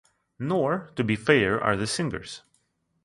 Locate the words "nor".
0.39-0.89